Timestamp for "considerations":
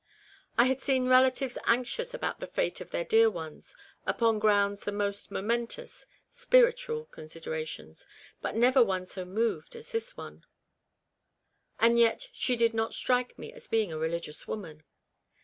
7.05-8.07